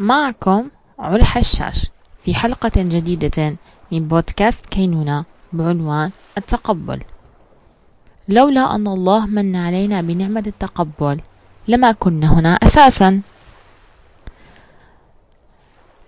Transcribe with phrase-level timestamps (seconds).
[0.00, 1.90] معكم علا حشاش
[2.24, 3.56] في حلقة جديدة
[3.92, 7.02] من بودكاست كينونة بعنوان التقبل.
[8.28, 11.20] لولا أن الله من علينا بنعمة التقبل
[11.68, 13.20] لما كنا هنا أساسا.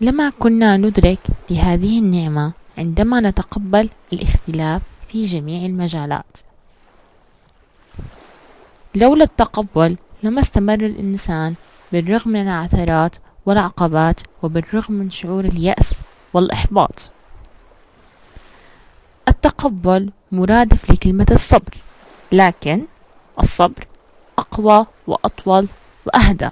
[0.01, 1.19] لما كنا ندرك
[1.51, 6.39] لهذه النعمة عندما نتقبل الاختلاف في جميع المجالات.
[8.95, 11.55] لولا التقبل لما استمر الإنسان
[11.93, 16.01] بالرغم من العثرات والعقبات وبالرغم من شعور اليأس
[16.35, 17.11] والإحباط.
[19.29, 21.75] التقبل مرادف لكلمة الصبر
[22.33, 22.85] لكن
[23.41, 23.87] الصبر
[24.39, 25.69] أقوى وأطول
[26.07, 26.51] وأهدى.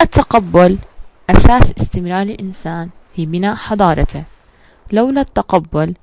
[0.00, 0.78] التقبل
[1.30, 4.24] أساس استمرار الإنسان في بناء حضارته.
[4.92, 5.94] لولا التقبل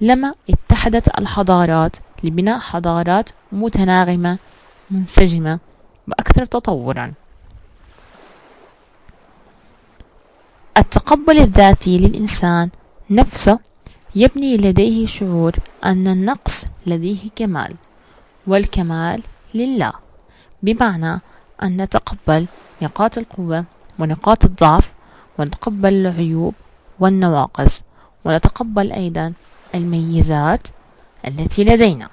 [0.00, 4.38] لما اتحدت الحضارات لبناء حضارات متناغمة
[4.90, 5.58] منسجمة
[6.08, 7.12] وأكثر تطورا.
[10.76, 12.70] التقبل الذاتي للإنسان
[13.10, 13.58] نفسه
[14.14, 17.76] يبني لديه شعور أن النقص لديه كمال
[18.46, 19.22] والكمال
[19.54, 19.92] لله.
[20.62, 21.20] بمعنى
[21.62, 22.46] أن نتقبل
[22.82, 23.64] نقاط القوة
[23.98, 24.92] ونقاط الضعف
[25.38, 26.54] ونتقبل العيوب
[27.00, 27.82] والنواقص
[28.24, 29.32] ونتقبل أيضا
[29.74, 30.68] الميزات
[31.26, 32.08] التي لدينا.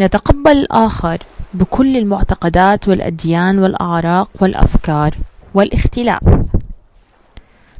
[0.00, 1.18] نتقبل الآخر
[1.54, 5.16] بكل المعتقدات والأديان والأعراق والأفكار
[5.54, 6.20] والاختلاف.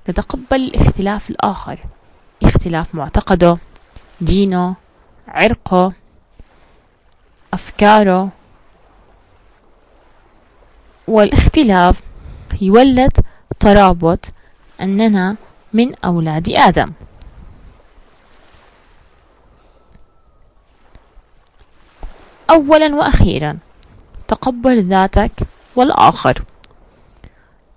[0.09, 1.79] نتقبل الاختلاف الآخر.
[2.43, 3.59] اختلاف معتقده
[4.21, 4.75] دينه
[5.29, 5.93] عرقه
[7.55, 8.29] أفكاره.
[11.09, 12.03] والاختلاف
[12.62, 13.12] يولد
[13.61, 14.33] ترابط
[14.81, 15.37] أننا
[15.73, 16.93] من أولاد آدم.
[22.51, 23.59] أولا وأخيرا.
[24.29, 25.33] تقبل ذاتك
[25.77, 26.43] والآخر.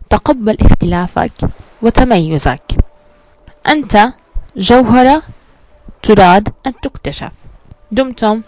[0.10, 1.50] تقبل اختلافك
[1.82, 2.78] وتميزك.
[3.70, 4.10] أنت
[4.58, 5.22] جوهرة
[6.04, 7.32] تراد أن تكتشف.
[7.92, 8.42] دمتم